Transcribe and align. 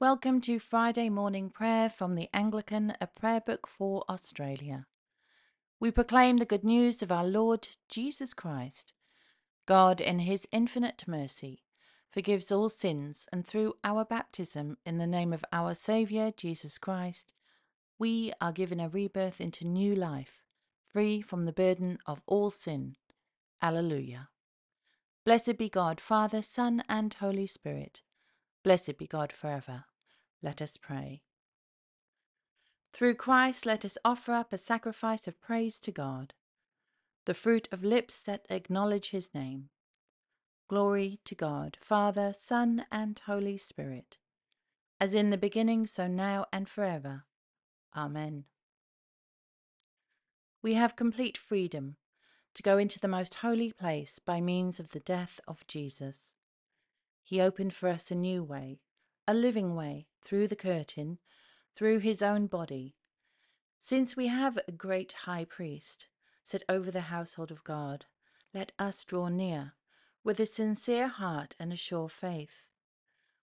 Welcome 0.00 0.40
to 0.42 0.58
Friday 0.58 1.10
morning 1.10 1.50
prayer 1.50 1.90
from 1.90 2.14
the 2.14 2.30
Anglican, 2.32 2.94
a 3.02 3.06
prayer 3.06 3.42
book 3.42 3.66
for 3.66 4.02
Australia. 4.08 4.86
We 5.78 5.90
proclaim 5.90 6.38
the 6.38 6.46
good 6.46 6.64
news 6.64 7.02
of 7.02 7.12
our 7.12 7.22
Lord 7.22 7.68
Jesus 7.86 8.32
Christ. 8.32 8.94
God, 9.66 10.00
in 10.00 10.20
his 10.20 10.48
infinite 10.52 11.04
mercy, 11.06 11.64
forgives 12.10 12.50
all 12.50 12.70
sins, 12.70 13.28
and 13.30 13.46
through 13.46 13.74
our 13.84 14.06
baptism 14.06 14.78
in 14.86 14.96
the 14.96 15.06
name 15.06 15.34
of 15.34 15.44
our 15.52 15.74
Saviour 15.74 16.32
Jesus 16.34 16.78
Christ, 16.78 17.34
we 17.98 18.32
are 18.40 18.52
given 18.52 18.80
a 18.80 18.88
rebirth 18.88 19.38
into 19.38 19.66
new 19.66 19.94
life, 19.94 20.44
free 20.90 21.20
from 21.20 21.44
the 21.44 21.52
burden 21.52 21.98
of 22.06 22.22
all 22.24 22.48
sin. 22.48 22.96
Alleluia. 23.60 24.30
Blessed 25.26 25.58
be 25.58 25.68
God, 25.68 26.00
Father, 26.00 26.40
Son, 26.40 26.82
and 26.88 27.12
Holy 27.12 27.46
Spirit. 27.46 28.00
Blessed 28.64 28.96
be 28.96 29.06
God 29.06 29.30
forever. 29.30 29.84
Let 30.42 30.62
us 30.62 30.76
pray. 30.76 31.22
Through 32.92 33.14
Christ, 33.14 33.66
let 33.66 33.84
us 33.84 33.98
offer 34.04 34.32
up 34.32 34.52
a 34.52 34.58
sacrifice 34.58 35.28
of 35.28 35.40
praise 35.40 35.78
to 35.80 35.92
God, 35.92 36.34
the 37.24 37.34
fruit 37.34 37.68
of 37.70 37.84
lips 37.84 38.22
that 38.22 38.46
acknowledge 38.50 39.10
his 39.10 39.34
name. 39.34 39.68
Glory 40.68 41.20
to 41.24 41.34
God, 41.34 41.76
Father, 41.80 42.32
Son, 42.36 42.84
and 42.90 43.20
Holy 43.26 43.56
Spirit, 43.56 44.18
as 45.00 45.14
in 45.14 45.30
the 45.30 45.38
beginning, 45.38 45.86
so 45.86 46.06
now, 46.06 46.46
and 46.52 46.68
forever. 46.68 47.24
Amen. 47.96 48.44
We 50.62 50.74
have 50.74 50.96
complete 50.96 51.38
freedom 51.38 51.96
to 52.54 52.62
go 52.62 52.78
into 52.78 53.00
the 53.00 53.08
most 53.08 53.34
holy 53.34 53.72
place 53.72 54.18
by 54.18 54.40
means 54.40 54.78
of 54.78 54.90
the 54.90 55.00
death 55.00 55.40
of 55.48 55.66
Jesus. 55.66 56.34
He 57.22 57.40
opened 57.40 57.74
for 57.74 57.88
us 57.88 58.10
a 58.10 58.14
new 58.14 58.42
way, 58.42 58.80
a 59.30 59.34
living 59.34 59.76
way, 59.76 60.08
through 60.20 60.48
the 60.48 60.56
curtain, 60.56 61.16
through 61.76 62.00
his 62.00 62.20
own 62.20 62.48
body. 62.48 62.96
Since 63.78 64.16
we 64.16 64.26
have 64.26 64.58
a 64.66 64.72
great 64.72 65.12
high 65.12 65.44
priest 65.44 66.08
set 66.42 66.64
over 66.68 66.90
the 66.90 67.02
household 67.02 67.52
of 67.52 67.62
God, 67.62 68.06
let 68.52 68.72
us 68.76 69.04
draw 69.04 69.28
near 69.28 69.74
with 70.24 70.40
a 70.40 70.46
sincere 70.46 71.06
heart 71.06 71.54
and 71.60 71.72
a 71.72 71.76
sure 71.76 72.08
faith, 72.08 72.64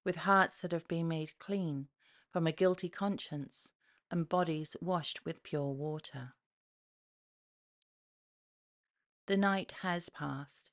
with 0.04 0.18
hearts 0.18 0.60
that 0.60 0.74
have 0.74 0.90
been 0.90 1.08
made 1.08 1.40
clean 1.40 1.88
from 2.34 2.46
a 2.46 2.52
guilty 2.52 2.90
conscience 2.90 3.70
and 4.12 4.28
bodies 4.28 4.76
washed 4.82 5.24
with 5.24 5.42
pure 5.42 5.72
water. 5.72 6.34
The 9.28 9.38
night 9.38 9.74
has 9.84 10.10
passed, 10.10 10.70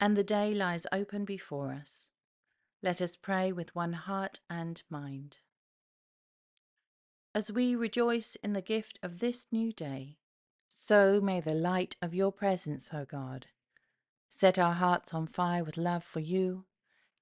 and 0.00 0.16
the 0.16 0.24
day 0.24 0.54
lies 0.54 0.86
open 0.90 1.26
before 1.26 1.70
us. 1.70 2.08
Let 2.82 3.00
us 3.00 3.14
pray 3.14 3.52
with 3.52 3.76
one 3.76 3.92
heart 3.92 4.40
and 4.50 4.82
mind. 4.90 5.38
As 7.32 7.52
we 7.52 7.76
rejoice 7.76 8.36
in 8.42 8.54
the 8.54 8.60
gift 8.60 8.98
of 9.04 9.20
this 9.20 9.46
new 9.52 9.72
day, 9.72 10.18
so 10.68 11.20
may 11.20 11.40
the 11.40 11.54
light 11.54 11.96
of 12.02 12.12
your 12.12 12.32
presence, 12.32 12.90
O 12.92 13.04
God, 13.04 13.46
set 14.28 14.58
our 14.58 14.74
hearts 14.74 15.14
on 15.14 15.28
fire 15.28 15.62
with 15.62 15.76
love 15.76 16.02
for 16.02 16.20
you, 16.20 16.64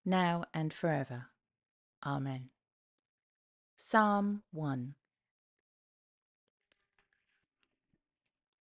now 0.04 0.44
and 0.54 0.72
forever. 0.72 1.26
Amen. 2.04 2.48
Psalm 3.76 4.42
1 4.52 4.94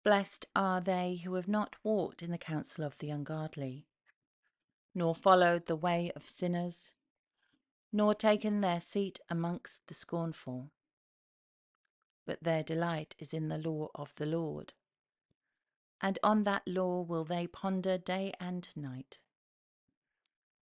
Blessed 0.04 0.48
are 0.56 0.82
they 0.82 1.22
who 1.24 1.36
have 1.36 1.48
not 1.48 1.76
walked 1.84 2.22
in 2.22 2.32
the 2.32 2.38
counsel 2.38 2.84
of 2.84 2.98
the 2.98 3.10
ungodly, 3.10 3.86
nor 4.94 5.14
followed 5.16 5.66
the 5.66 5.76
way 5.76 6.12
of 6.16 6.28
sinners, 6.28 6.94
nor 7.92 8.14
taken 8.14 8.62
their 8.62 8.80
seat 8.80 9.20
amongst 9.30 9.88
the 9.88 9.94
scornful. 9.94 10.72
But 12.26 12.44
their 12.44 12.64
delight 12.64 13.16
is 13.20 13.34
in 13.34 13.48
the 13.50 13.58
law 13.58 13.90
of 13.96 14.14
the 14.16 14.26
Lord, 14.26 14.74
and 16.02 16.20
on 16.24 16.44
that 16.44 16.68
law 16.68 17.02
will 17.02 17.24
they 17.24 17.48
ponder 17.48 17.98
day 17.98 18.34
and 18.40 18.68
night. 18.76 19.20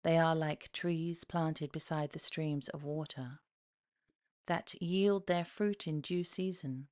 They 0.03 0.17
are 0.17 0.35
like 0.35 0.71
trees 0.71 1.23
planted 1.23 1.71
beside 1.71 2.11
the 2.11 2.19
streams 2.19 2.69
of 2.69 2.83
water, 2.83 3.39
that 4.45 4.81
yield 4.81 5.27
their 5.27 5.43
fruit 5.43 5.87
in 5.87 5.99
due 5.99 6.23
season. 6.23 6.87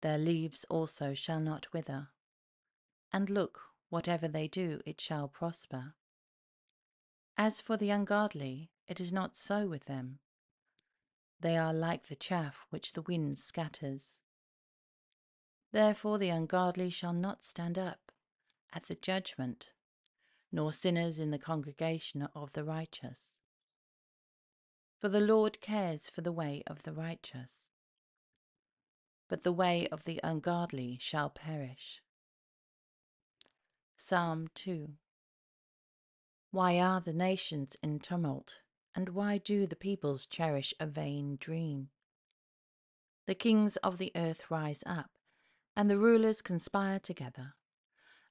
Their 0.00 0.18
leaves 0.18 0.64
also 0.70 1.14
shall 1.14 1.40
not 1.40 1.72
wither, 1.72 2.10
and 3.12 3.28
look, 3.28 3.62
whatever 3.88 4.28
they 4.28 4.46
do, 4.46 4.80
it 4.86 5.00
shall 5.00 5.26
prosper. 5.26 5.94
As 7.40 7.60
for 7.60 7.76
the 7.76 7.90
ungodly, 7.90 8.72
it 8.88 9.00
is 9.00 9.12
not 9.12 9.36
so 9.36 9.68
with 9.68 9.84
them. 9.84 10.18
They 11.38 11.56
are 11.56 11.72
like 11.72 12.08
the 12.08 12.16
chaff 12.16 12.66
which 12.70 12.94
the 12.94 13.02
wind 13.02 13.38
scatters. 13.38 14.18
Therefore 15.70 16.18
the 16.18 16.30
ungodly 16.30 16.90
shall 16.90 17.12
not 17.12 17.44
stand 17.44 17.78
up 17.78 18.10
at 18.72 18.86
the 18.86 18.96
judgment, 18.96 19.70
nor 20.50 20.72
sinners 20.72 21.20
in 21.20 21.30
the 21.30 21.38
congregation 21.38 22.28
of 22.34 22.54
the 22.54 22.64
righteous. 22.64 23.36
For 24.98 25.08
the 25.08 25.20
Lord 25.20 25.60
cares 25.60 26.10
for 26.10 26.22
the 26.22 26.32
way 26.32 26.64
of 26.66 26.82
the 26.82 26.92
righteous, 26.92 27.68
but 29.28 29.44
the 29.44 29.52
way 29.52 29.86
of 29.92 30.02
the 30.02 30.18
ungodly 30.24 30.98
shall 31.00 31.30
perish. 31.30 32.02
Psalm 33.96 34.48
2 34.56 34.96
Why 36.50 36.80
are 36.80 37.00
the 37.00 37.12
nations 37.12 37.76
in 37.82 37.98
tumult, 37.98 38.56
and 38.94 39.10
why 39.10 39.36
do 39.36 39.66
the 39.66 39.76
peoples 39.76 40.24
cherish 40.24 40.72
a 40.80 40.86
vain 40.86 41.36
dream? 41.36 41.90
The 43.26 43.34
kings 43.34 43.76
of 43.78 43.98
the 43.98 44.10
earth 44.16 44.50
rise 44.50 44.82
up, 44.86 45.10
and 45.76 45.90
the 45.90 45.98
rulers 45.98 46.40
conspire 46.40 46.98
together 46.98 47.54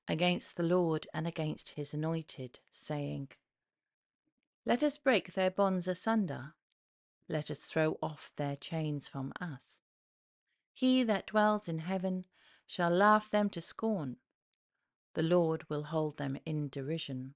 against 0.07 0.57
the 0.57 0.63
Lord 0.63 1.05
and 1.13 1.27
against 1.27 1.69
his 1.69 1.93
anointed, 1.93 2.59
saying, 2.71 3.29
Let 4.65 4.81
us 4.81 4.97
break 4.97 5.33
their 5.33 5.51
bonds 5.51 5.87
asunder, 5.87 6.55
let 7.29 7.51
us 7.51 7.59
throw 7.59 7.99
off 8.01 8.31
their 8.35 8.55
chains 8.55 9.07
from 9.07 9.31
us. 9.39 9.79
He 10.73 11.03
that 11.03 11.27
dwells 11.27 11.69
in 11.69 11.79
heaven 11.79 12.25
shall 12.65 12.89
laugh 12.89 13.29
them 13.29 13.51
to 13.51 13.61
scorn. 13.61 14.17
The 15.13 15.23
Lord 15.23 15.69
will 15.69 15.83
hold 15.83 16.17
them 16.17 16.37
in 16.45 16.69
derision. 16.69 17.35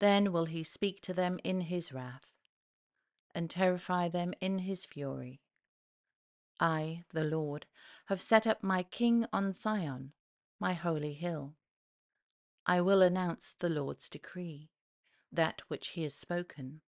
Then 0.00 0.32
will 0.32 0.46
he 0.46 0.64
speak 0.64 1.00
to 1.02 1.14
them 1.14 1.38
in 1.44 1.60
his 1.62 1.92
wrath, 1.92 2.32
and 3.34 3.48
terrify 3.48 4.08
them 4.08 4.34
in 4.40 4.60
his 4.60 4.84
fury. 4.84 5.42
I, 6.58 7.04
the 7.12 7.24
Lord, 7.24 7.66
have 8.06 8.20
set 8.20 8.46
up 8.46 8.62
my 8.62 8.82
king 8.82 9.26
on 9.32 9.52
Zion, 9.52 10.12
my 10.58 10.72
holy 10.72 11.12
hill. 11.12 11.54
I 12.66 12.80
will 12.80 13.02
announce 13.02 13.54
the 13.58 13.68
Lord's 13.68 14.08
decree, 14.08 14.70
that 15.30 15.62
which 15.68 15.88
he 15.88 16.02
has 16.02 16.14
spoken. 16.14 16.80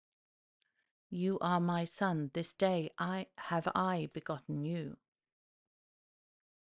You 1.11 1.39
are 1.41 1.61
my 1.61 1.84
son, 1.84 2.31
this 2.33 2.53
day 2.55 2.91
I 2.99 3.27
have 3.37 3.69
I 3.75 4.09
begotten 4.15 4.65
you. 4.65 4.97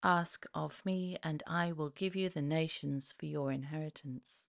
Ask 0.02 0.46
of 0.54 0.80
me, 0.84 1.16
and 1.22 1.42
I 1.46 1.72
will 1.72 1.90
give 1.90 2.14
you 2.14 2.28
the 2.28 2.42
nations 2.42 3.12
for 3.18 3.26
your 3.26 3.50
inheritance, 3.50 4.46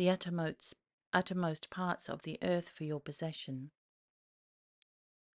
the 0.00 0.08
uttermost, 0.08 0.74
uttermost 1.12 1.68
parts 1.68 2.08
of 2.08 2.22
the 2.22 2.38
earth 2.42 2.70
for 2.70 2.84
your 2.84 3.00
possession. 3.00 3.70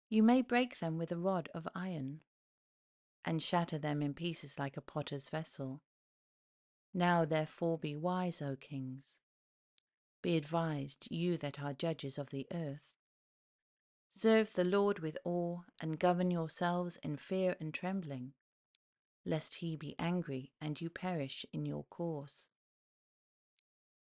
You 0.07 0.21
may 0.21 0.43
break 0.43 0.77
them 0.77 0.99
with 0.99 1.11
a 1.11 1.17
rod 1.17 1.49
of 1.55 1.67
iron, 1.73 2.21
and 3.25 3.41
shatter 3.41 3.79
them 3.79 4.03
in 4.03 4.13
pieces 4.13 4.59
like 4.59 4.77
a 4.77 4.81
potter's 4.81 5.29
vessel. 5.29 5.81
Now 6.93 7.25
therefore 7.25 7.79
be 7.79 7.95
wise, 7.95 8.39
O 8.39 8.55
kings. 8.55 9.15
Be 10.21 10.37
advised, 10.37 11.07
you 11.09 11.37
that 11.37 11.59
are 11.59 11.73
judges 11.73 12.19
of 12.19 12.29
the 12.29 12.45
earth. 12.53 12.93
Serve 14.09 14.53
the 14.53 14.63
Lord 14.63 14.99
with 14.99 15.17
awe, 15.25 15.61
and 15.79 15.97
govern 15.97 16.29
yourselves 16.29 16.97
in 16.97 17.17
fear 17.17 17.55
and 17.59 17.73
trembling 17.73 18.33
lest 19.25 19.55
he 19.55 19.75
be 19.75 19.95
angry 19.97 20.51
and 20.61 20.79
you 20.79 20.87
perish 20.91 21.47
in 21.51 21.65
your 21.65 21.85
course. 21.85 22.47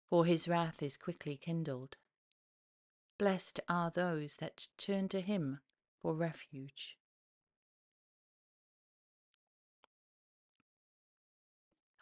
For 0.09 0.25
his 0.25 0.47
wrath 0.47 0.81
is 0.83 0.97
quickly 0.97 1.37
kindled. 1.37 1.97
Blessed 3.17 3.59
are 3.67 3.91
those 3.91 4.37
that 4.37 4.67
turn 4.77 5.09
to 5.09 5.21
him 5.21 5.59
for 6.01 6.13
refuge. 6.13 6.97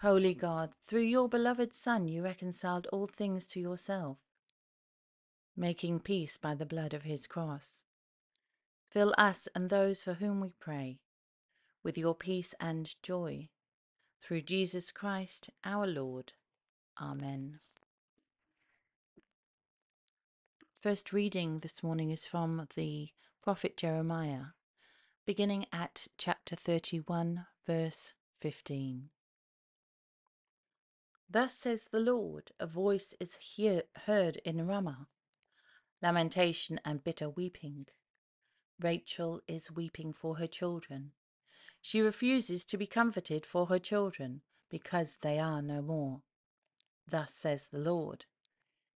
Holy 0.02 0.34
God, 0.34 0.74
through 0.86 1.04
your 1.04 1.30
beloved 1.30 1.74
Son 1.74 2.10
you 2.10 2.24
reconciled 2.24 2.88
all 2.88 3.08
things 3.08 3.48
to 3.48 3.62
yourself, 3.62 4.18
making 5.56 6.02
peace 6.02 6.38
by 6.38 6.56
the 6.56 6.66
blood 6.66 6.94
of 6.94 7.04
his 7.04 7.26
cross. 7.26 7.84
Fill 8.92 9.14
us 9.18 9.48
and 9.56 9.70
those 9.70 10.04
for 10.04 10.16
whom 10.16 10.42
we 10.42 10.54
pray 10.60 11.00
with 11.84 11.98
your 11.98 12.16
peace 12.16 12.54
and 12.60 12.96
joy 13.02 13.50
through 14.22 14.42
Jesus 14.42 14.92
Christ 14.92 15.50
our 15.64 15.88
Lord. 15.88 16.34
Amen. 17.02 17.60
First 20.84 21.14
reading 21.14 21.60
this 21.60 21.82
morning 21.82 22.10
is 22.10 22.28
from 22.28 22.68
the 22.76 23.08
prophet 23.42 23.78
Jeremiah, 23.78 24.48
beginning 25.26 25.66
at 25.72 26.08
chapter 26.18 26.58
31, 26.58 27.46
verse 27.66 28.12
15. 28.42 29.08
Thus 31.30 31.54
says 31.54 31.88
the 31.90 32.02
Lord, 32.02 32.52
a 32.60 32.68
voice 32.68 33.16
is 33.22 33.36
hear, 33.36 33.84
heard 34.08 34.42
in 34.44 34.68
Ramah, 34.68 35.08
lamentation 36.02 36.82
and 36.84 37.02
bitter 37.02 37.30
weeping. 37.30 37.86
Rachel 38.78 39.40
is 39.48 39.72
weeping 39.72 40.12
for 40.12 40.36
her 40.36 40.48
children. 40.48 41.14
She 41.82 42.02
refuses 42.02 42.66
to 42.66 42.78
be 42.78 42.88
comforted 42.88 43.46
for 43.46 43.68
her 43.68 43.80
children 43.80 44.42
because 44.70 45.20
they 45.22 45.40
are 45.40 45.62
no 45.62 45.82
more. 45.82 46.24
Thus 47.08 47.34
says 47.34 47.70
the 47.70 47.80
Lord 47.80 48.26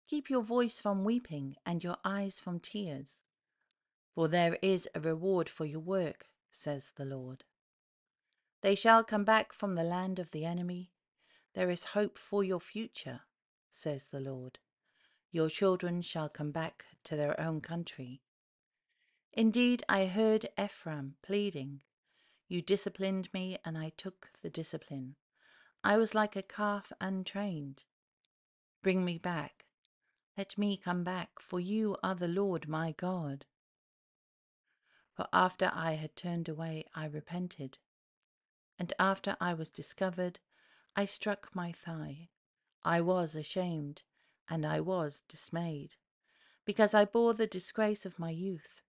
Keep 0.07 0.29
your 0.29 0.41
voice 0.41 0.79
from 0.79 1.03
weeping 1.03 1.57
and 1.65 1.83
your 1.83 1.97
eyes 2.05 2.39
from 2.39 2.59
tears, 2.61 3.19
for 4.15 4.29
there 4.29 4.57
is 4.61 4.87
a 4.95 5.01
reward 5.01 5.49
for 5.49 5.65
your 5.65 5.81
work, 5.81 6.27
says 6.49 6.93
the 6.95 7.03
Lord. 7.03 7.43
They 8.61 8.73
shall 8.73 9.03
come 9.03 9.25
back 9.25 9.51
from 9.51 9.75
the 9.75 9.83
land 9.83 10.17
of 10.17 10.31
the 10.31 10.45
enemy. 10.45 10.91
There 11.53 11.69
is 11.69 11.85
hope 11.85 12.17
for 12.17 12.43
your 12.43 12.61
future, 12.61 13.21
says 13.69 14.05
the 14.05 14.21
Lord. 14.21 14.59
Your 15.31 15.49
children 15.49 16.01
shall 16.01 16.29
come 16.29 16.51
back 16.51 16.85
to 17.03 17.15
their 17.15 17.39
own 17.39 17.59
country. 17.59 18.21
Indeed, 19.33 19.83
I 19.89 20.05
heard 20.05 20.47
Ephraim 20.57 21.15
pleading. 21.21 21.81
You 22.47 22.61
disciplined 22.61 23.27
me, 23.33 23.57
and 23.65 23.77
I 23.77 23.91
took 23.97 24.31
the 24.41 24.49
discipline. 24.49 25.15
I 25.83 25.97
was 25.97 26.15
like 26.15 26.35
a 26.35 26.41
calf 26.41 26.93
untrained. 27.01 27.83
Bring 28.81 29.03
me 29.03 29.17
back, 29.17 29.65
let 30.37 30.55
me 30.55 30.77
come 30.77 31.03
back, 31.03 31.39
for 31.39 31.59
you 31.59 31.97
are 32.03 32.13
the 32.13 32.27
Lord 32.27 32.67
my 32.67 32.91
God. 32.91 33.45
For 35.15 35.27
after 35.33 35.71
I 35.73 35.93
had 35.93 36.15
turned 36.15 36.47
away, 36.47 36.85
I 36.93 37.05
repented. 37.07 37.79
And 38.77 38.93
after 38.99 39.35
I 39.41 39.55
was 39.55 39.71
discovered, 39.71 40.39
I 40.95 41.05
struck 41.05 41.49
my 41.55 41.71
thigh. 41.71 42.29
I 42.83 43.01
was 43.01 43.35
ashamed, 43.35 44.03
and 44.47 44.63
I 44.63 44.79
was 44.79 45.23
dismayed, 45.27 45.95
because 46.65 46.93
I 46.93 47.05
bore 47.05 47.33
the 47.33 47.47
disgrace 47.47 48.05
of 48.05 48.19
my 48.19 48.29
youth. 48.29 48.81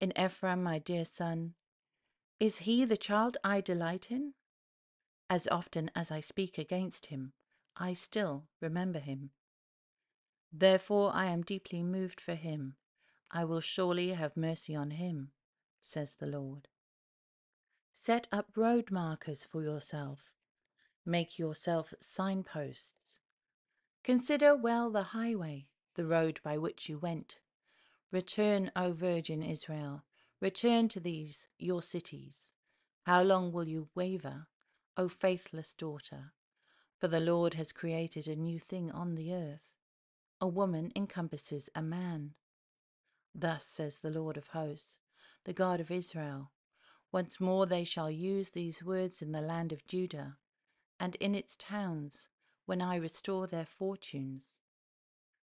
In 0.00 0.18
Ephraim, 0.18 0.62
my 0.62 0.78
dear 0.78 1.04
son, 1.04 1.54
is 2.40 2.58
he 2.58 2.86
the 2.86 2.96
child 2.96 3.36
I 3.44 3.60
delight 3.60 4.10
in? 4.10 4.32
As 5.28 5.46
often 5.48 5.90
as 5.94 6.10
I 6.10 6.20
speak 6.20 6.56
against 6.56 7.06
him, 7.06 7.34
I 7.76 7.92
still 7.92 8.48
remember 8.62 8.98
him. 8.98 9.32
Therefore 10.58 11.14
I 11.14 11.26
am 11.26 11.42
deeply 11.42 11.82
moved 11.82 12.18
for 12.18 12.34
him. 12.34 12.76
I 13.30 13.44
will 13.44 13.60
surely 13.60 14.14
have 14.14 14.38
mercy 14.38 14.74
on 14.74 14.92
him, 14.92 15.32
says 15.82 16.14
the 16.14 16.26
Lord. 16.26 16.68
Set 17.92 18.26
up 18.32 18.56
road 18.56 18.90
markers 18.90 19.44
for 19.44 19.62
yourself. 19.62 20.32
Make 21.04 21.38
yourself 21.38 21.92
signposts. 22.00 23.20
Consider 24.02 24.56
well 24.56 24.90
the 24.90 25.02
highway, 25.02 25.68
the 25.94 26.06
road 26.06 26.40
by 26.42 26.56
which 26.56 26.88
you 26.88 26.98
went. 26.98 27.38
Return, 28.10 28.72
O 28.74 28.92
Virgin 28.92 29.42
Israel, 29.42 30.04
return 30.40 30.88
to 30.88 31.00
these 31.00 31.48
your 31.58 31.82
cities. 31.82 32.52
How 33.02 33.22
long 33.22 33.52
will 33.52 33.68
you 33.68 33.90
waver, 33.94 34.46
O 34.96 35.08
faithless 35.10 35.74
daughter? 35.74 36.32
For 36.96 37.08
the 37.08 37.20
Lord 37.20 37.52
has 37.54 37.72
created 37.72 38.26
a 38.26 38.36
new 38.36 38.58
thing 38.58 38.90
on 38.90 39.16
the 39.16 39.34
earth 39.34 39.75
a 40.40 40.46
woman 40.46 40.92
encompasses 40.94 41.70
a 41.74 41.82
man. 41.82 42.34
Thus 43.34 43.64
says 43.66 43.98
the 43.98 44.10
Lord 44.10 44.36
of 44.36 44.48
hosts, 44.48 44.96
the 45.44 45.52
God 45.52 45.80
of 45.80 45.90
Israel 45.90 46.52
Once 47.12 47.40
more 47.40 47.66
they 47.66 47.84
shall 47.84 48.10
use 48.10 48.50
these 48.50 48.84
words 48.84 49.22
in 49.22 49.32
the 49.32 49.40
land 49.40 49.72
of 49.72 49.86
Judah, 49.86 50.36
and 51.00 51.14
in 51.16 51.34
its 51.34 51.56
towns, 51.56 52.28
when 52.66 52.82
I 52.82 52.96
restore 52.96 53.46
their 53.46 53.64
fortunes. 53.64 54.52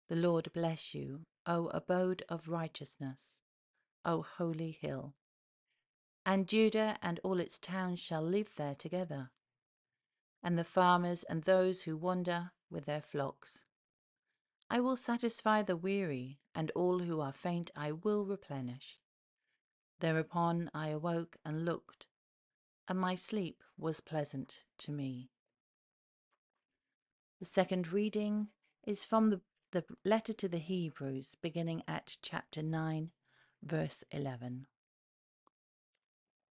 The 0.09 0.17
Lord 0.17 0.53
bless 0.53 0.94
you, 0.94 1.27
O 1.47 1.69
abode 1.69 2.25
of 2.29 2.49
righteousness, 2.49 3.38
O 4.05 4.23
holy 4.23 4.71
hill. 4.71 5.15
And 6.25 6.47
Judah 6.47 6.99
and 7.03 7.21
all 7.23 7.41
its 7.41 7.59
towns 7.59 7.99
shall 7.99 8.23
live 8.23 8.55
there 8.56 8.75
together, 8.75 9.31
and 10.43 10.59
the 10.59 10.65
farmers 10.65 11.25
and 11.25 11.43
those 11.43 11.82
who 11.82 11.97
wander 11.97 12.53
with 12.71 12.87
their 12.87 13.03
flocks. 13.03 13.61
I 14.72 14.78
will 14.78 14.94
satisfy 14.94 15.62
the 15.62 15.76
weary, 15.76 16.38
and 16.55 16.70
all 16.76 17.00
who 17.00 17.20
are 17.20 17.32
faint 17.32 17.72
I 17.75 17.90
will 17.90 18.25
replenish. 18.25 19.00
Thereupon 19.99 20.70
I 20.72 20.88
awoke 20.90 21.37
and 21.44 21.64
looked, 21.64 22.06
and 22.87 22.96
my 22.96 23.17
sleep 23.17 23.64
was 23.76 23.99
pleasant 23.99 24.62
to 24.78 24.93
me. 24.93 25.32
The 27.40 27.46
second 27.46 27.93
reading 27.93 28.49
is 28.84 29.05
from 29.05 29.31
the, 29.31 29.40
the 29.72 29.84
letter 30.05 30.32
to 30.34 30.49
the 30.49 30.58
Hebrews, 30.58 31.34
beginning 31.43 31.82
at 31.88 32.19
chapter 32.22 32.62
9, 32.62 33.11
verse 33.64 34.05
11. 34.12 34.67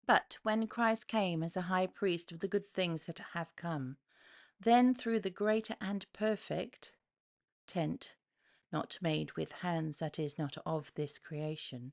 But 0.06 0.38
when 0.42 0.66
Christ 0.66 1.06
came 1.06 1.44
as 1.44 1.56
a 1.56 1.62
high 1.62 1.86
priest 1.86 2.32
of 2.32 2.40
the 2.40 2.48
good 2.48 2.66
things 2.66 3.04
that 3.04 3.20
have 3.34 3.54
come, 3.54 3.96
then 4.58 4.92
through 4.92 5.20
the 5.20 5.30
greater 5.30 5.76
and 5.80 6.04
perfect 6.12 6.94
tent, 7.68 8.14
not 8.72 8.98
made 9.00 9.36
with 9.36 9.52
hands, 9.52 9.98
that 9.98 10.18
is, 10.18 10.38
not 10.38 10.56
of 10.66 10.92
this 10.94 11.18
creation, 11.18 11.92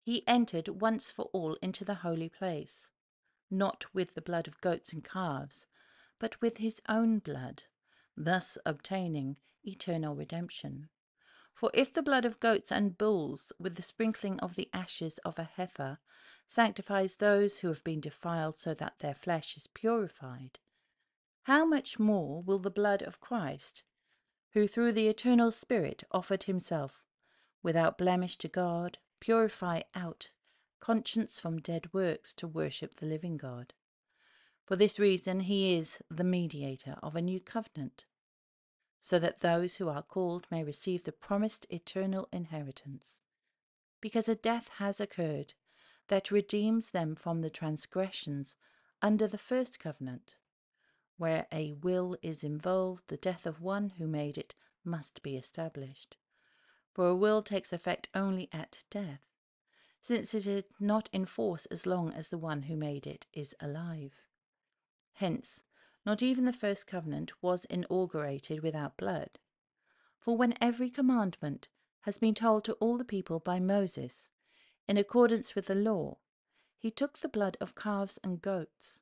he 0.00 0.26
entered 0.26 0.68
once 0.68 1.12
for 1.12 1.26
all 1.26 1.54
into 1.62 1.84
the 1.84 1.96
holy 1.96 2.28
place, 2.28 2.90
not 3.50 3.94
with 3.94 4.14
the 4.14 4.20
blood 4.20 4.48
of 4.48 4.60
goats 4.60 4.92
and 4.92 5.04
calves, 5.04 5.66
but 6.18 6.40
with 6.40 6.58
his 6.58 6.82
own 6.88 7.20
blood, 7.20 7.64
thus 8.16 8.58
obtaining 8.66 9.36
eternal 9.62 10.16
redemption. 10.16 10.88
For 11.54 11.70
if 11.74 11.92
the 11.92 12.02
blood 12.02 12.24
of 12.24 12.40
goats 12.40 12.72
and 12.72 12.98
bulls, 12.98 13.52
with 13.58 13.76
the 13.76 13.82
sprinkling 13.82 14.40
of 14.40 14.56
the 14.56 14.68
ashes 14.72 15.18
of 15.18 15.38
a 15.38 15.44
heifer, 15.44 15.98
sanctifies 16.46 17.16
those 17.16 17.60
who 17.60 17.68
have 17.68 17.84
been 17.84 18.00
defiled 18.00 18.58
so 18.58 18.74
that 18.74 18.98
their 18.98 19.14
flesh 19.14 19.56
is 19.56 19.68
purified, 19.68 20.58
how 21.42 21.64
much 21.64 21.98
more 21.98 22.42
will 22.42 22.58
the 22.58 22.70
blood 22.70 23.02
of 23.02 23.20
Christ, 23.20 23.84
who 24.52 24.66
through 24.66 24.92
the 24.92 25.08
eternal 25.08 25.50
Spirit 25.50 26.04
offered 26.10 26.44
himself 26.44 27.02
without 27.62 27.98
blemish 27.98 28.36
to 28.36 28.48
God, 28.48 28.98
purify 29.20 29.82
out 29.94 30.30
conscience 30.80 31.38
from 31.38 31.60
dead 31.60 31.92
works 31.92 32.34
to 32.34 32.48
worship 32.48 32.96
the 32.96 33.06
living 33.06 33.36
God. 33.36 33.72
For 34.66 34.76
this 34.76 34.98
reason 34.98 35.40
he 35.40 35.74
is 35.74 36.02
the 36.10 36.24
mediator 36.24 36.96
of 37.02 37.14
a 37.14 37.22
new 37.22 37.40
covenant, 37.40 38.04
so 39.00 39.18
that 39.18 39.40
those 39.40 39.76
who 39.76 39.88
are 39.88 40.02
called 40.02 40.46
may 40.50 40.64
receive 40.64 41.04
the 41.04 41.12
promised 41.12 41.66
eternal 41.70 42.28
inheritance. 42.32 43.18
Because 44.00 44.28
a 44.28 44.34
death 44.34 44.68
has 44.78 45.00
occurred 45.00 45.54
that 46.08 46.30
redeems 46.30 46.90
them 46.90 47.14
from 47.14 47.40
the 47.40 47.50
transgressions 47.50 48.56
under 49.00 49.28
the 49.28 49.38
first 49.38 49.78
covenant 49.78 50.36
where 51.18 51.46
a 51.52 51.72
will 51.72 52.16
is 52.22 52.42
involved, 52.42 53.04
the 53.08 53.16
death 53.16 53.46
of 53.46 53.60
one 53.60 53.90
who 53.90 54.06
made 54.06 54.38
it 54.38 54.54
must 54.84 55.22
be 55.22 55.36
established. 55.36 56.16
For 56.92 57.06
a 57.06 57.16
will 57.16 57.42
takes 57.42 57.72
effect 57.72 58.08
only 58.14 58.48
at 58.52 58.84
death, 58.90 59.22
since 60.00 60.34
it 60.34 60.46
is 60.46 60.64
not 60.80 61.08
in 61.12 61.26
force 61.26 61.66
as 61.66 61.86
long 61.86 62.12
as 62.12 62.28
the 62.28 62.38
one 62.38 62.62
who 62.62 62.76
made 62.76 63.06
it 63.06 63.26
is 63.32 63.54
alive. 63.60 64.14
Hence, 65.12 65.62
not 66.04 66.22
even 66.22 66.44
the 66.44 66.52
first 66.52 66.86
covenant 66.86 67.42
was 67.42 67.64
inaugurated 67.66 68.62
without 68.62 68.96
blood. 68.96 69.38
For 70.18 70.36
when 70.36 70.54
every 70.60 70.90
commandment 70.90 71.68
has 72.00 72.18
been 72.18 72.34
told 72.34 72.64
to 72.64 72.72
all 72.74 72.98
the 72.98 73.04
people 73.04 73.38
by 73.38 73.60
Moses, 73.60 74.30
in 74.88 74.96
accordance 74.96 75.54
with 75.54 75.66
the 75.66 75.74
law, 75.74 76.18
he 76.76 76.90
took 76.90 77.18
the 77.18 77.28
blood 77.28 77.56
of 77.60 77.76
calves 77.76 78.18
and 78.24 78.42
goats 78.42 79.01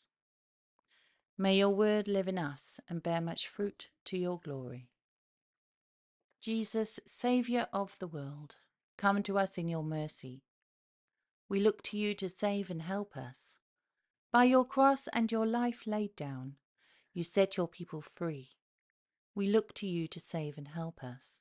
May 1.37 1.57
your 1.57 1.69
word 1.69 2.07
live 2.07 2.27
in 2.27 2.37
us 2.37 2.79
and 2.89 3.01
bear 3.01 3.21
much 3.21 3.47
fruit 3.47 3.89
to 4.05 4.17
your 4.17 4.39
glory. 4.39 4.89
Jesus, 6.41 6.99
Saviour 7.05 7.67
of 7.71 7.95
the 7.99 8.07
world, 8.07 8.55
come 8.97 9.23
to 9.23 9.37
us 9.37 9.57
in 9.57 9.67
your 9.67 9.83
mercy. 9.83 10.43
We 11.49 11.59
look 11.59 11.81
to 11.83 11.97
you 11.97 12.13
to 12.15 12.29
save 12.29 12.69
and 12.69 12.81
help 12.81 13.15
us. 13.15 13.59
By 14.31 14.45
your 14.45 14.65
cross 14.65 15.07
and 15.13 15.31
your 15.31 15.45
life 15.45 15.83
laid 15.85 16.15
down, 16.15 16.55
you 17.13 17.23
set 17.23 17.57
your 17.57 17.67
people 17.67 18.01
free. 18.01 18.49
We 19.35 19.47
look 19.47 19.73
to 19.75 19.87
you 19.87 20.07
to 20.07 20.19
save 20.19 20.57
and 20.57 20.69
help 20.69 21.03
us. 21.03 21.39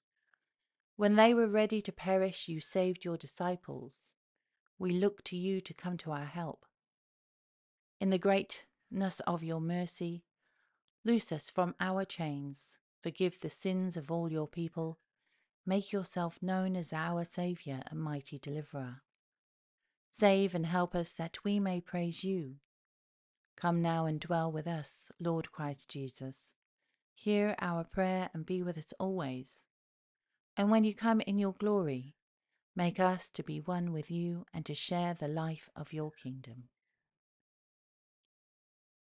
When 0.96 1.14
they 1.14 1.32
were 1.32 1.46
ready 1.46 1.80
to 1.82 1.92
perish, 1.92 2.48
you 2.48 2.60
saved 2.60 3.04
your 3.04 3.16
disciples. 3.16 4.12
We 4.78 4.90
look 4.90 5.24
to 5.24 5.36
you 5.36 5.60
to 5.62 5.74
come 5.74 5.96
to 5.98 6.10
our 6.10 6.26
help. 6.26 6.66
In 8.00 8.10
the 8.10 8.18
greatness 8.90 9.20
of 9.20 9.44
your 9.44 9.60
mercy, 9.60 10.24
loose 11.04 11.30
us 11.30 11.48
from 11.48 11.74
our 11.78 12.04
chains, 12.04 12.78
forgive 13.00 13.38
the 13.38 13.50
sins 13.50 13.96
of 13.96 14.10
all 14.10 14.30
your 14.30 14.48
people, 14.48 14.98
make 15.64 15.92
yourself 15.92 16.38
known 16.42 16.76
as 16.76 16.92
our 16.92 17.24
Saviour 17.24 17.82
and 17.88 18.00
mighty 18.00 18.38
Deliverer. 18.38 19.02
Save 20.10 20.56
and 20.56 20.66
help 20.66 20.94
us 20.96 21.12
that 21.12 21.38
we 21.44 21.60
may 21.60 21.80
praise 21.80 22.24
you. 22.24 22.56
Come 23.56 23.80
now 23.80 24.06
and 24.06 24.18
dwell 24.18 24.50
with 24.50 24.66
us, 24.66 25.12
Lord 25.20 25.52
Christ 25.52 25.88
Jesus. 25.88 26.50
Hear 27.14 27.54
our 27.60 27.84
prayer 27.84 28.28
and 28.34 28.44
be 28.44 28.60
with 28.60 28.76
us 28.76 28.92
always. 28.98 29.66
And 30.56 30.68
when 30.68 30.82
you 30.82 30.94
come 30.94 31.20
in 31.20 31.38
your 31.38 31.52
glory, 31.52 32.16
make 32.74 32.98
us 32.98 33.30
to 33.30 33.44
be 33.44 33.60
one 33.60 33.92
with 33.92 34.10
you 34.10 34.46
and 34.52 34.66
to 34.66 34.74
share 34.74 35.14
the 35.14 35.28
life 35.28 35.68
of 35.76 35.92
your 35.92 36.10
kingdom. 36.10 36.64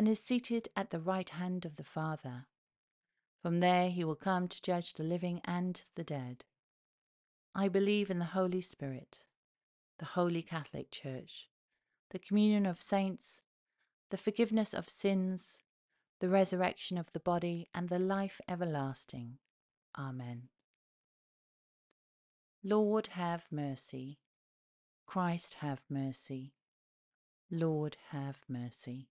and 0.00 0.08
is 0.08 0.18
seated 0.18 0.66
at 0.74 0.88
the 0.88 0.98
right 0.98 1.28
hand 1.28 1.66
of 1.66 1.76
the 1.76 1.84
Father. 1.84 2.46
From 3.42 3.60
there 3.60 3.90
he 3.90 4.02
will 4.02 4.14
come 4.14 4.48
to 4.48 4.62
judge 4.62 4.94
the 4.94 5.02
living 5.02 5.42
and 5.44 5.84
the 5.94 6.02
dead. 6.02 6.46
I 7.54 7.68
believe 7.68 8.10
in 8.10 8.18
the 8.18 8.32
Holy 8.32 8.62
Spirit, 8.62 9.24
the 9.98 10.06
Holy 10.06 10.40
Catholic 10.40 10.90
Church, 10.90 11.50
the 12.12 12.18
communion 12.18 12.64
of 12.64 12.80
saints, 12.80 13.42
the 14.08 14.16
forgiveness 14.16 14.72
of 14.72 14.88
sins, 14.88 15.58
the 16.20 16.30
resurrection 16.30 16.96
of 16.96 17.12
the 17.12 17.20
body, 17.20 17.68
and 17.74 17.90
the 17.90 17.98
life 17.98 18.40
everlasting. 18.48 19.36
Amen. 19.98 20.44
Lord, 22.64 23.08
have 23.08 23.48
mercy. 23.50 24.20
Christ, 25.04 25.56
have 25.56 25.82
mercy. 25.90 26.54
Lord, 27.50 27.98
have 28.12 28.38
mercy. 28.48 29.10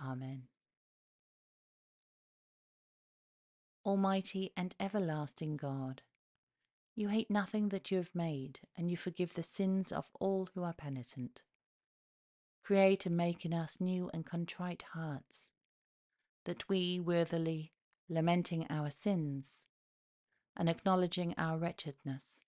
Amen. 0.00 0.44
Almighty 3.84 4.52
and 4.56 4.74
everlasting 4.80 5.56
God, 5.56 6.02
you 6.96 7.08
hate 7.08 7.30
nothing 7.30 7.68
that 7.68 7.90
you 7.90 7.98
have 7.98 8.14
made, 8.14 8.60
and 8.76 8.90
you 8.90 8.96
forgive 8.96 9.34
the 9.34 9.42
sins 9.42 9.92
of 9.92 10.06
all 10.20 10.48
who 10.54 10.62
are 10.62 10.72
penitent. 10.72 11.42
Create 12.62 13.04
and 13.04 13.16
make 13.16 13.44
in 13.44 13.52
us 13.52 13.80
new 13.80 14.10
and 14.14 14.24
contrite 14.24 14.84
hearts, 14.94 15.50
that 16.44 16.68
we, 16.68 16.98
worthily 16.98 17.72
lamenting 18.08 18.66
our 18.70 18.90
sins 18.90 19.66
and 20.56 20.68
acknowledging 20.68 21.34
our 21.36 21.58
wretchedness, 21.58 22.42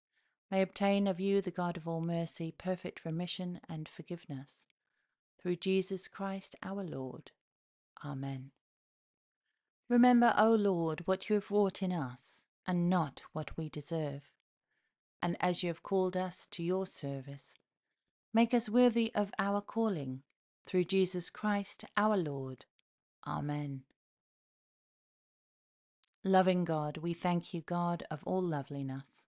may 0.50 0.62
obtain 0.62 1.06
of 1.06 1.18
you, 1.18 1.42
the 1.42 1.50
God 1.50 1.76
of 1.76 1.88
all 1.88 2.00
mercy, 2.00 2.54
perfect 2.56 3.04
remission 3.04 3.60
and 3.68 3.88
forgiveness. 3.88 4.64
Through 5.42 5.56
Jesus 5.56 6.08
Christ 6.08 6.54
our 6.62 6.84
Lord. 6.84 7.32
Amen. 8.04 8.50
Remember, 9.88 10.34
O 10.36 10.50
Lord, 10.50 11.06
what 11.06 11.28
you 11.28 11.34
have 11.34 11.50
wrought 11.50 11.82
in 11.82 11.92
us, 11.92 12.44
and 12.66 12.90
not 12.90 13.22
what 13.32 13.56
we 13.56 13.68
deserve. 13.68 14.30
And 15.22 15.36
as 15.40 15.62
you 15.62 15.68
have 15.68 15.82
called 15.82 16.16
us 16.16 16.46
to 16.52 16.62
your 16.62 16.86
service, 16.86 17.54
Make 18.36 18.52
us 18.52 18.68
worthy 18.68 19.10
of 19.14 19.32
our 19.38 19.62
calling, 19.62 20.20
through 20.66 20.84
Jesus 20.84 21.30
Christ 21.30 21.86
our 21.96 22.18
Lord. 22.18 22.66
Amen. 23.26 23.84
Loving 26.22 26.66
God, 26.66 26.98
we 26.98 27.14
thank 27.14 27.54
you, 27.54 27.62
God 27.62 28.04
of 28.10 28.22
all 28.24 28.42
loveliness, 28.42 29.24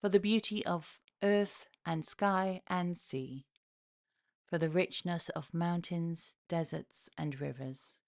for 0.00 0.08
the 0.08 0.18
beauty 0.18 0.64
of 0.64 1.00
earth 1.22 1.68
and 1.84 2.02
sky 2.02 2.62
and 2.66 2.96
sea, 2.96 3.44
for 4.48 4.56
the 4.56 4.70
richness 4.70 5.28
of 5.30 5.52
mountains, 5.52 6.32
deserts, 6.48 7.10
and 7.18 7.38
rivers, 7.38 7.98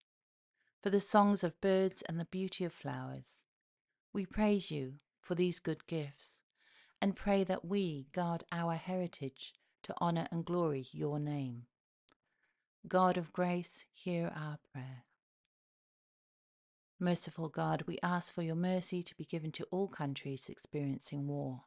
for 0.82 0.88
the 0.88 1.00
songs 1.00 1.44
of 1.44 1.60
birds 1.60 2.02
and 2.02 2.18
the 2.18 2.24
beauty 2.24 2.64
of 2.64 2.72
flowers. 2.72 3.42
We 4.14 4.24
praise 4.24 4.70
you 4.70 4.94
for 5.20 5.34
these 5.34 5.60
good 5.60 5.86
gifts 5.86 6.40
and 7.00 7.14
pray 7.14 7.44
that 7.44 7.64
we 7.64 8.06
guard 8.12 8.44
our 8.50 8.74
heritage 8.74 9.54
to 9.82 9.94
honour 10.00 10.28
and 10.30 10.44
glory 10.44 10.86
your 10.92 11.18
name. 11.18 11.66
God 12.88 13.18
of 13.18 13.32
grace, 13.32 13.84
hear 13.92 14.32
our 14.34 14.58
prayer. 14.72 15.04
Merciful 16.98 17.48
God, 17.48 17.84
we 17.86 17.98
ask 18.02 18.32
for 18.32 18.42
your 18.42 18.54
mercy 18.54 19.02
to 19.02 19.14
be 19.14 19.24
given 19.24 19.52
to 19.52 19.64
all 19.70 19.88
countries 19.88 20.48
experiencing 20.48 21.26
war. 21.26 21.64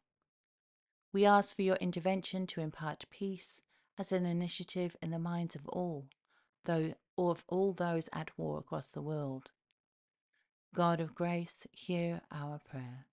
We 1.11 1.25
ask 1.25 1.55
for 1.55 1.61
your 1.61 1.75
intervention 1.75 2.47
to 2.47 2.61
impart 2.61 3.05
peace 3.11 3.61
as 3.97 4.11
an 4.11 4.25
initiative 4.25 4.95
in 5.01 5.11
the 5.11 5.19
minds 5.19 5.55
of 5.55 5.67
all, 5.67 6.07
though 6.65 6.93
of 7.17 7.43
all 7.47 7.73
those 7.73 8.09
at 8.11 8.37
war 8.37 8.57
across 8.59 8.87
the 8.87 9.01
world. 9.01 9.51
God 10.73 10.99
of 10.99 11.13
grace, 11.13 11.67
hear 11.71 12.21
our 12.31 12.59
prayer. 12.59 13.05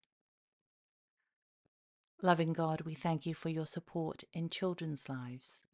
Loving 2.22 2.52
God, 2.52 2.82
we 2.82 2.94
thank 2.94 3.26
you 3.26 3.34
for 3.34 3.48
your 3.48 3.66
support 3.66 4.24
in 4.32 4.50
children's 4.50 5.08
lives. 5.08 5.64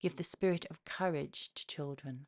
Give 0.00 0.16
the 0.16 0.24
spirit 0.24 0.64
of 0.70 0.84
courage 0.84 1.50
to 1.54 1.66
children, 1.66 2.26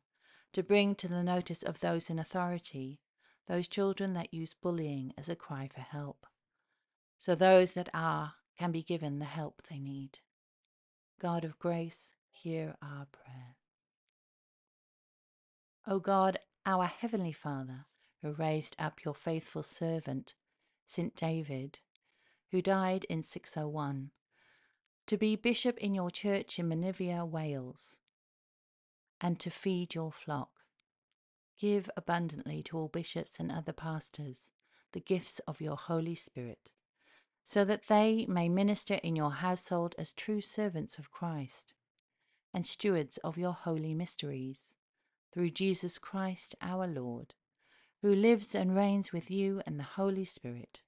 to 0.53 0.63
bring 0.63 0.95
to 0.95 1.07
the 1.07 1.23
notice 1.23 1.63
of 1.63 1.79
those 1.79 2.09
in 2.09 2.19
authority 2.19 2.99
those 3.47 3.67
children 3.67 4.13
that 4.13 4.33
use 4.33 4.53
bullying 4.53 5.13
as 5.17 5.27
a 5.27 5.35
cry 5.35 5.67
for 5.67 5.81
help, 5.81 6.25
so 7.17 7.35
those 7.35 7.73
that 7.73 7.89
are 7.93 8.35
can 8.57 8.71
be 8.71 8.83
given 8.83 9.19
the 9.19 9.25
help 9.25 9.61
they 9.69 9.79
need. 9.79 10.19
God 11.19 11.43
of 11.43 11.59
grace, 11.59 12.13
hear 12.31 12.75
our 12.81 13.05
prayer. 13.11 13.55
O 15.87 15.99
God, 15.99 16.39
our 16.65 16.85
Heavenly 16.85 17.31
Father, 17.31 17.85
who 18.21 18.33
raised 18.33 18.75
up 18.79 19.03
your 19.03 19.15
faithful 19.15 19.63
servant, 19.63 20.35
St. 20.87 21.15
David, 21.15 21.79
who 22.51 22.61
died 22.61 23.03
in 23.05 23.23
601, 23.23 24.11
to 25.07 25.17
be 25.17 25.35
bishop 25.35 25.77
in 25.77 25.93
your 25.93 26.11
church 26.11 26.59
in 26.59 26.69
Menevia, 26.69 27.27
Wales, 27.27 27.97
and 29.19 29.39
to 29.39 29.49
feed 29.49 29.95
your 29.95 30.11
flock. 30.11 30.51
Give 31.57 31.89
abundantly 31.97 32.63
to 32.63 32.77
all 32.77 32.87
bishops 32.87 33.39
and 33.39 33.51
other 33.51 33.73
pastors 33.73 34.49
the 34.93 34.99
gifts 34.99 35.39
of 35.47 35.61
your 35.61 35.77
Holy 35.77 36.15
Spirit, 36.15 36.69
so 37.43 37.65
that 37.65 37.87
they 37.87 38.25
may 38.27 38.49
minister 38.49 38.95
in 38.95 39.15
your 39.15 39.31
household 39.31 39.95
as 39.97 40.13
true 40.13 40.41
servants 40.41 40.97
of 40.97 41.11
Christ 41.11 41.73
and 42.53 42.65
stewards 42.65 43.17
of 43.23 43.37
your 43.37 43.53
holy 43.53 43.93
mysteries, 43.93 44.73
through 45.33 45.51
Jesus 45.51 45.97
Christ 45.97 46.55
our 46.61 46.87
Lord, 46.87 47.33
who 48.01 48.13
lives 48.13 48.55
and 48.55 48.75
reigns 48.75 49.13
with 49.13 49.31
you 49.31 49.61
and 49.65 49.79
the 49.79 49.83
Holy 49.83 50.25
Spirit 50.25 50.81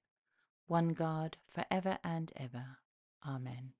one 0.66 0.90
God, 0.90 1.36
for 1.46 1.64
ever 1.70 1.98
and 2.02 2.32
ever. 2.36 2.78
Amen. 3.26 3.72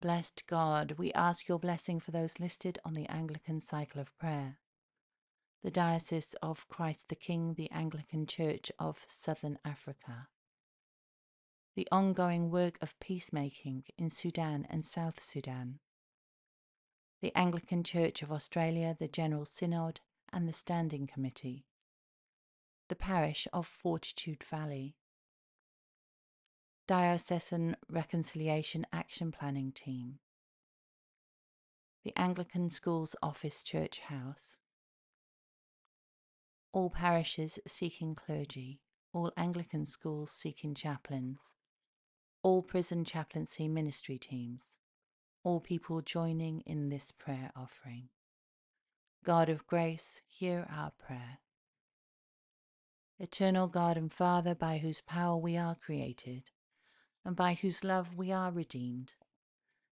Blessed 0.00 0.44
God, 0.46 0.94
we 0.96 1.12
ask 1.12 1.48
your 1.48 1.58
blessing 1.58 1.98
for 1.98 2.12
those 2.12 2.38
listed 2.38 2.78
on 2.84 2.94
the 2.94 3.06
Anglican 3.06 3.60
cycle 3.60 4.00
of 4.00 4.16
prayer. 4.16 4.58
The 5.64 5.70
Diocese 5.70 6.36
of 6.40 6.68
Christ 6.68 7.08
the 7.08 7.16
King, 7.16 7.54
the 7.54 7.70
Anglican 7.72 8.26
Church 8.26 8.70
of 8.78 9.04
Southern 9.08 9.58
Africa. 9.64 10.28
The 11.78 11.86
ongoing 11.92 12.50
work 12.50 12.76
of 12.82 12.98
peacemaking 12.98 13.84
in 13.96 14.10
Sudan 14.10 14.66
and 14.68 14.84
South 14.84 15.22
Sudan. 15.22 15.78
The 17.20 17.32
Anglican 17.36 17.84
Church 17.84 18.20
of 18.20 18.32
Australia, 18.32 18.96
the 18.98 19.06
General 19.06 19.44
Synod, 19.44 20.00
and 20.32 20.48
the 20.48 20.52
Standing 20.52 21.06
Committee. 21.06 21.66
The 22.88 22.96
Parish 22.96 23.46
of 23.52 23.64
Fortitude 23.64 24.42
Valley. 24.42 24.96
Diocesan 26.88 27.76
Reconciliation 27.88 28.84
Action 28.92 29.30
Planning 29.30 29.70
Team, 29.70 30.18
the 32.02 32.12
Anglican 32.16 32.70
Schools 32.70 33.14
Office 33.22 33.62
Church 33.62 34.00
House, 34.00 34.56
all 36.72 36.90
parishes 36.90 37.60
seeking 37.68 38.16
clergy, 38.16 38.80
all 39.12 39.30
Anglican 39.36 39.84
schools 39.84 40.32
seeking 40.32 40.74
chaplains, 40.74 41.52
all 42.42 42.62
prison 42.62 43.04
chaplaincy 43.04 43.68
ministry 43.68 44.18
teams, 44.18 44.64
all 45.42 45.60
people 45.60 46.00
joining 46.00 46.60
in 46.60 46.88
this 46.88 47.12
prayer 47.12 47.50
offering. 47.56 48.08
God 49.24 49.48
of 49.48 49.66
grace, 49.66 50.20
hear 50.26 50.66
our 50.70 50.92
prayer. 50.92 51.40
Eternal 53.18 53.66
God 53.66 53.96
and 53.96 54.12
Father, 54.12 54.54
by 54.54 54.78
whose 54.78 55.00
power 55.00 55.36
we 55.36 55.56
are 55.56 55.74
created, 55.74 56.50
and 57.24 57.34
by 57.34 57.54
whose 57.54 57.82
love 57.82 58.16
we 58.16 58.30
are 58.30 58.52
redeemed. 58.52 59.14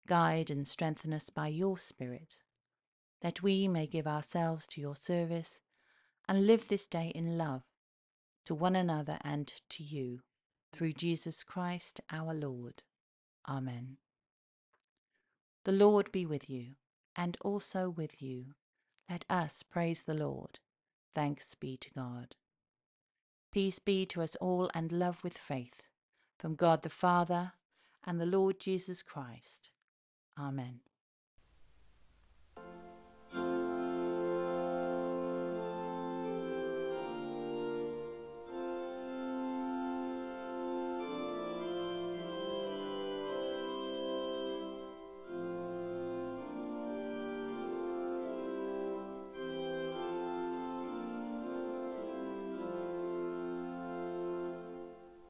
Guide 0.07 0.51
and 0.51 0.67
strengthen 0.67 1.13
us 1.13 1.29
by 1.29 1.49
your 1.49 1.79
Spirit, 1.79 2.39
that 3.21 3.43
we 3.43 3.69
may 3.69 3.87
give 3.87 4.07
ourselves 4.07 4.67
to 4.69 4.81
your 4.81 4.97
service 4.97 5.61
and 6.27 6.47
live 6.47 6.69
this 6.69 6.87
day 6.87 7.13
in 7.15 7.37
love 7.37 7.63
to 8.47 8.55
one 8.55 8.75
another 8.75 9.19
and 9.21 9.53
to 9.69 9.83
you, 9.83 10.21
through 10.81 10.93
Jesus 10.95 11.45
Christ 11.45 12.01
our 12.11 12.33
Lord. 12.33 12.83
Amen. 13.47 13.99
The 15.67 15.73
Lord 15.73 16.11
be 16.11 16.25
with 16.25 16.49
you, 16.49 16.69
and 17.15 17.37
also 17.43 17.91
with 17.91 18.23
you. 18.23 18.55
Let 19.07 19.27
us 19.29 19.63
praise 19.63 20.01
the 20.01 20.15
Lord. 20.15 20.59
Thanks 21.15 21.55
be 21.55 21.77
to 21.77 21.91
God. 21.95 22.35
Peace 23.53 23.79
be 23.79 24.07
to 24.07 24.23
us 24.23 24.37
all 24.37 24.71
and 24.73 24.91
love 24.91 25.23
with 25.23 25.37
faith 25.37 25.83
from 26.39 26.55
God 26.55 26.81
the 26.81 26.89
Father 26.89 27.53
and 28.07 28.19
the 28.19 28.25
Lord 28.25 28.59
Jesus 28.59 29.03
Christ. 29.03 29.69
Amen. 30.39 30.81